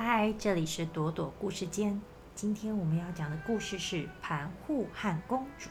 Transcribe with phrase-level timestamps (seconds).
[0.00, 2.00] 嗨，这里是朵朵故事间。
[2.32, 5.68] 今天我们要讲的故事是盘户和公主。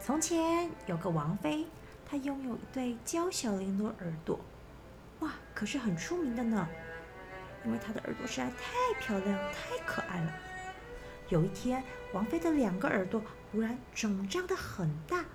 [0.00, 1.66] 从前有个王妃，
[2.06, 4.40] 她拥有一对娇小玲珑耳朵，
[5.18, 6.66] 哇，可是很出名的呢。
[7.66, 10.32] 因为她的耳朵实在太漂亮、太可爱了。
[11.28, 11.84] 有一天，
[12.14, 13.22] 王妃的两个耳朵
[13.52, 15.26] 忽然肿胀得很大，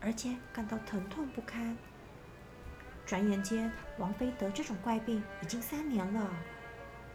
[0.00, 1.76] 而且感到疼痛不堪。
[3.04, 6.30] 转眼间，王妃得这种怪病已经三年了。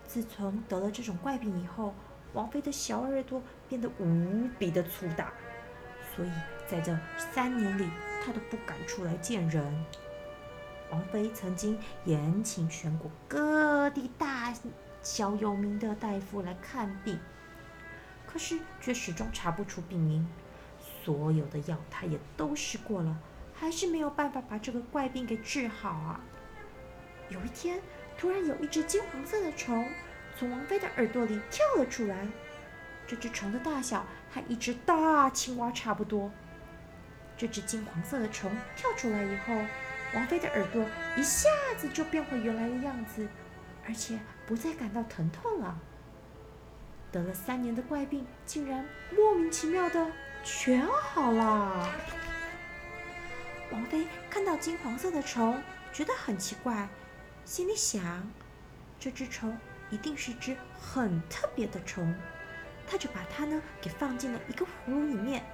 [0.05, 1.93] 自从得了这种怪病以后，
[2.33, 5.33] 王妃的小耳朵变得无比的粗大，
[6.15, 6.31] 所以
[6.67, 6.97] 在这
[7.33, 7.89] 三年里，
[8.23, 9.85] 她都不敢出来见人。
[10.89, 14.53] 王妃曾经延请全国各地大
[15.01, 17.19] 小有名的大夫来看病，
[18.25, 20.27] 可是却始终查不出病因。
[21.03, 23.17] 所有的药她也都试过了。
[23.59, 26.21] 还是没有办法把这个怪病给治好啊！
[27.29, 27.81] 有一天，
[28.17, 29.89] 突然有一只金黄色的虫
[30.37, 32.27] 从王妃的耳朵里跳了出来。
[33.07, 36.31] 这只虫的大小和一只大青蛙差不多。
[37.35, 39.55] 这只金黄色的虫跳出来以后，
[40.13, 40.85] 王妃的耳朵
[41.15, 43.27] 一下子就变回原来的样子，
[43.87, 45.79] 而且不再感到疼痛了。
[47.11, 48.85] 得了三年的怪病，竟然
[49.15, 50.11] 莫名其妙的
[50.43, 51.89] 全好了。
[53.71, 56.87] 王妃看到金黄色的虫，觉得很奇怪，
[57.43, 58.29] 心里想：
[58.99, 59.57] 这只虫
[59.89, 62.15] 一定是只很特别的虫。
[62.87, 65.45] 她就把它呢给放进了一个葫芦里面，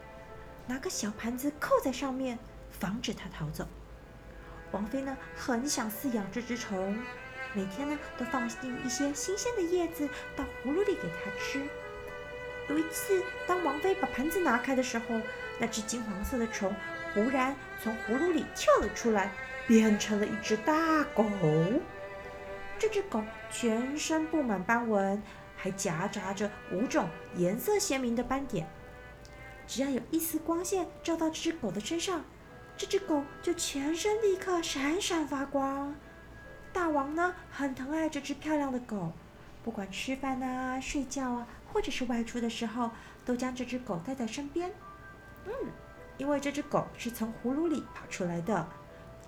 [0.68, 2.38] 拿个小盘子扣在上面，
[2.70, 3.68] 防止它逃走。
[4.72, 6.98] 王妃呢很想饲养这只虫，
[7.54, 11.68] 每天呢都放进一些新鲜的叶子到葫芦里给它吃。
[12.70, 15.20] 有一次，当王妃把盘子拿开的时候，
[15.60, 16.74] 那只金黄色的虫。
[17.14, 19.32] 忽然从葫芦里跳了出来，
[19.68, 21.26] 变成了一只大狗。
[22.80, 25.22] 这只狗全身布满斑纹，
[25.56, 28.68] 还夹杂着五种颜色鲜明的斑点。
[29.68, 32.26] 只要有一丝光线照到这只狗的身上，
[32.76, 35.96] 这只狗就全身立刻闪闪发光。
[36.74, 39.14] 大王呢，很疼爱这只漂亮的狗，
[39.64, 42.92] 不管吃饭啊、睡觉啊，或者是外出的时候，
[43.26, 44.72] 都将这只狗带在身边。
[45.46, 45.52] 嗯。
[46.20, 48.68] 因为这只狗是从葫芦里跑出来的，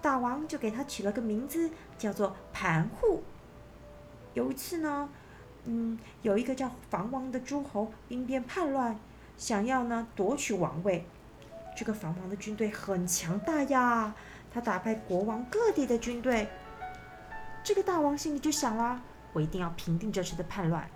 [0.03, 3.23] 大王就给它取了个名字，叫做盘户。
[4.35, 5.09] 有一次呢，
[5.63, 8.99] 嗯，有一个叫房王的诸侯兵变叛乱，
[9.35, 11.07] 想要呢夺取王位。
[11.75, 14.13] 这个房王的军队很强大呀，
[14.53, 16.47] 他打败国王各地的军队。
[17.63, 19.01] 这个大王心里就想了，
[19.33, 20.87] 我一定要平定这次的叛乱。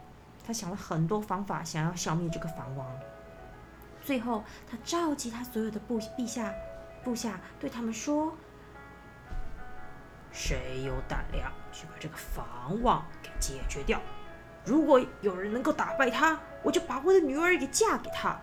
[0.49, 2.83] 他想了很多方法，想要消灭这个房王。
[4.01, 6.51] 最后，他召集他所有的部陛下、
[7.03, 8.35] 部下，对他们说
[10.33, 14.01] ：“谁有胆量去把这个房王给解决掉？
[14.65, 18.35] 如果有人能够打败他，我就把我的女儿给嫁给他。”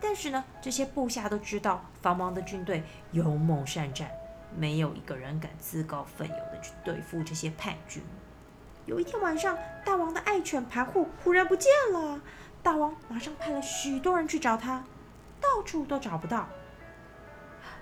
[0.00, 2.82] 但是呢，这些部下都知道房王的军队
[3.12, 4.10] 勇猛善战，
[4.56, 8.02] 没有一个人敢自告奋勇的去对付这些叛军。
[8.88, 12.18] 有一天晚上，大王的爱犬盘户忽然不见了。
[12.62, 14.82] 大王马上派了许多人去找他，
[15.38, 16.48] 到处都找不到。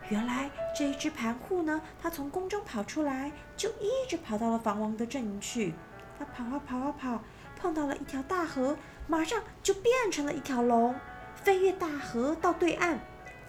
[0.09, 5.75] 原来这一只盘户呢，他从宫中跑出来，就一直跑到了房王的阵营去。
[6.19, 7.23] 他跑啊跑啊跑，
[7.57, 10.93] 碰到了一条大河，马上就变成了一条龙，
[11.37, 12.99] 飞越大河到对岸，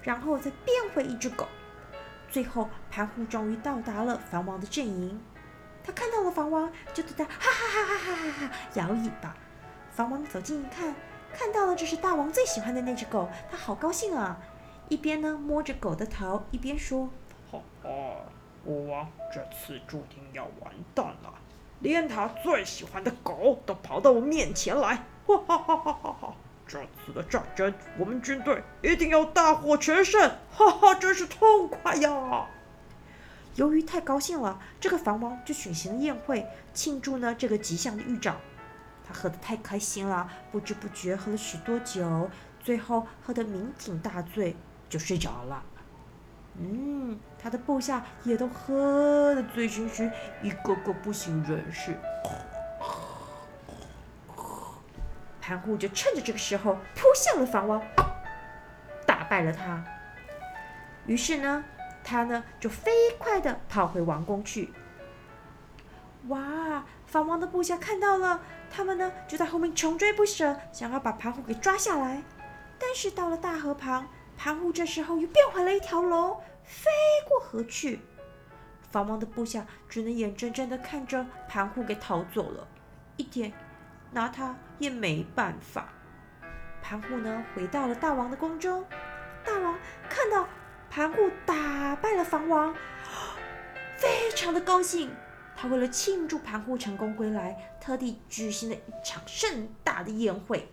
[0.04, 1.48] 然后再变回一只狗。
[2.30, 5.20] 最后，盘户终于到达了房王的阵营。
[5.88, 9.34] 他看到了房王，就对他哈哈哈哈哈哈哈摇尾巴。
[9.92, 10.94] 房王走近一看。
[11.34, 14.40] 看到了，这是大王最喜欢的那只狗，他好高兴啊！
[14.90, 17.10] 一边呢摸着狗的头，一边说
[17.52, 17.90] ：“哈哈，
[18.66, 21.34] 国王这次注定要完蛋了，
[21.82, 26.34] 连他最喜欢的狗都跑到我面前来，哈哈哈哈哈哈！
[26.66, 32.48] 这次的战争，我们军队一定要大获全胜，哈哈，真是痛快呀！”
[33.58, 36.46] 由于太高兴了，这个房王就举行了宴会，
[36.76, 38.36] 庆祝呢这个吉祥的预兆。
[39.04, 44.56] 他喝得太开心了，不知不觉喝了许多酒，最后喝得酩酊大醉，
[44.88, 45.64] 就睡着了。
[46.60, 50.12] 嗯，他的部下也都喝得醉醺醺，
[50.44, 51.98] 一个个不省人事。
[55.42, 57.82] 盘户就趁着这个时候扑向了房王，
[59.08, 59.84] 打败了他。
[61.08, 61.64] 于是呢，
[62.10, 64.74] 他呢就飞快地跑回王宫去。
[66.30, 66.86] 哇！
[67.06, 72.24] 房王的部下看到了，他们呢就在后面穷追不舍，想要把盘虎给抓下来。
[72.80, 74.08] 但是到了大河旁，
[74.38, 76.90] 盘虎这时候又变回了一条龙，飞
[77.28, 78.00] 过河去。
[78.90, 82.66] 房王的部下只能眼睁睁的看着盘虎给逃走了，
[83.18, 83.52] 一点
[84.12, 85.90] 拿他也没办法。
[86.82, 88.86] 盘虎呢，回到了大王的宫中。
[89.46, 89.78] 大王
[90.10, 90.46] 看到
[90.98, 92.74] 盘户打败了房王，
[93.98, 95.12] 非常的高兴。
[95.56, 100.68] 他为了庆祝盘户成功归来，特地举行了一场盛大的宴会，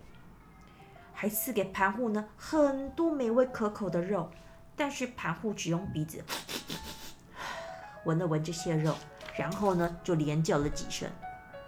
[1.13, 4.31] 还赐给盘户呢很多美味可口的肉。
[4.75, 6.23] 但是盘户只用鼻子
[8.05, 8.95] 闻了闻这些肉，
[9.37, 11.07] 然后呢就连叫了几声，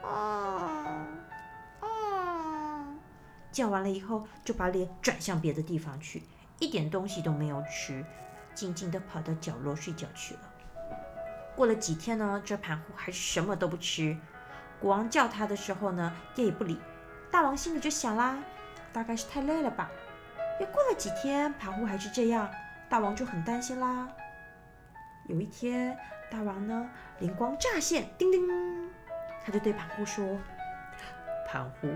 [0.01, 1.06] 啊
[1.81, 2.88] 啊！
[3.51, 6.24] 叫完了以后，就把脸转向别的地方去，
[6.57, 8.04] 一点东西都没有吃，
[8.57, 10.39] 静静的跑到角落睡觉去了。
[11.56, 14.18] 过了几天呢，这盘户还是什么都不吃。
[14.81, 16.80] 国王叫他的时候呢，也不理。
[17.30, 18.39] 大王心里就想啦，
[18.92, 19.92] 大概是太累了吧。
[20.59, 22.50] 又过了几天，盘户还是这样，
[22.89, 24.07] 大王就很担心啦。
[25.27, 25.95] 有一天，
[26.31, 26.89] 大王呢
[27.19, 28.42] 灵光乍现，叮叮，
[29.45, 30.25] 他就对盘户说
[31.48, 31.88] ：“盘户，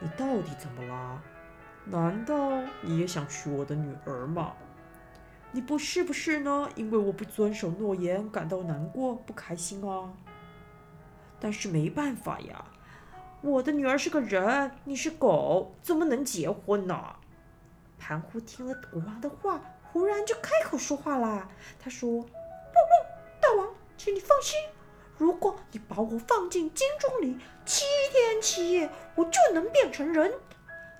[0.00, 1.20] 你到底怎么了？
[1.84, 4.54] 难道你也想娶我的女儿吗？”
[5.54, 6.66] 你不是不是呢？
[6.76, 10.10] 因为我不遵守诺言，感到难过不开心啊。
[11.38, 12.64] 但是没办法呀，
[13.42, 17.16] 我的女儿是个人，你是狗，怎么能结婚呢？
[17.98, 19.60] 盘户听了国王的话，
[19.92, 21.46] 忽然就开口说话啦。
[21.78, 22.28] 他说：“不不，
[23.40, 24.58] 大王，请你放心，
[25.18, 30.32] 如果你把我放进金钟里七天七夜，我就能变成人。”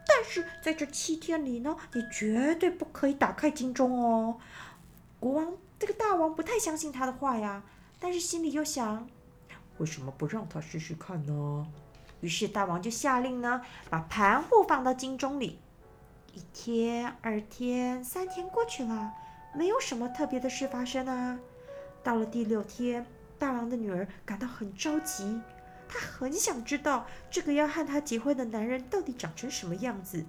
[0.06, 4.38] 但是在这七天里呢，你绝对不可以打开金钟哦。
[5.20, 7.62] 国王这个大王不太相信他的话呀，
[7.98, 9.08] 但是心里又想，
[9.78, 11.66] 为什么不让他试试看呢？
[12.20, 15.58] 于是大王就下令呢，把盘户放到金钟里。
[16.34, 19.12] 一天、二天、三天过去了，
[19.54, 21.38] 没有什么特别的事发生啊。
[22.02, 23.04] 到了第六天，
[23.38, 25.40] 大王的女儿感到很着急。
[25.92, 30.24] 他很想知道这个要和他结婚的男人到底长成什么样子，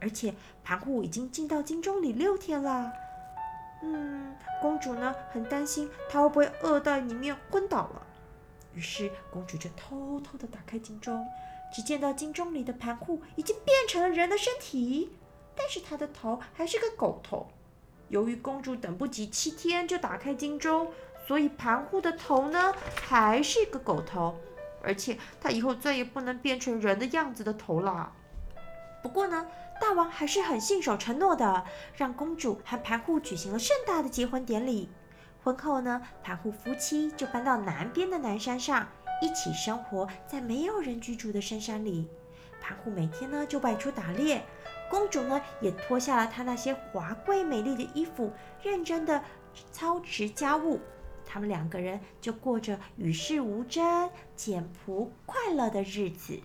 [0.00, 0.34] 而且
[0.64, 2.92] 盘户已经进到金钟里六天了。
[3.80, 8.02] 嗯，公主呢很担心他会不会饿到里面昏倒了，
[8.74, 11.24] 于是公主就偷偷的打开金钟，
[11.72, 15.12] 只见到金钟里的盘户已经变成了人的身体，
[15.54, 17.46] 但是他的头还是个狗头。
[18.08, 20.90] 由于公主等不及七天就打开金钟，
[21.28, 24.34] 所以盘户的头呢还是个狗头。
[24.82, 28.12] 而且他以后再也不能变成人的样子的头了。
[29.02, 29.46] 不过呢，
[29.80, 31.64] 大王还是很信守承诺的，
[31.96, 34.88] 让公主和盘户举行了盛大的结婚典礼。
[35.42, 38.88] 婚后呢，盘户夫妻就搬到南边的南山上，
[39.22, 42.08] 一起生活在没有人居住的深山里。
[42.60, 44.44] 盘户每天呢就外出打猎，
[44.90, 48.32] 公主呢也脱下了她那些华贵美丽的衣服，
[48.62, 49.22] 认真的
[49.70, 50.80] 操持家务。
[51.30, 56.40] 他们两个人就过着与世无争、简朴快乐的日子。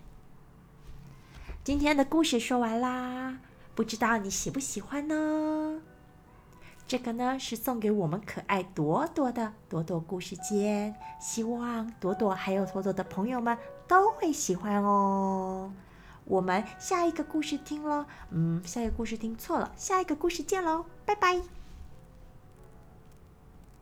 [1.63, 3.39] 今天的故事说完啦，
[3.73, 5.81] 不知道你喜不喜欢呢？
[6.85, 13.57] 这个呢是送给我们可爱朵朵的朵朵故事间，希望朵朵还有朵朵的朋友们
[13.87, 15.71] 都会喜欢哦。
[16.25, 21.62] 我们下一个故事听喽，嗯，下一个故事听错了，下一个故事见喽，拜拜。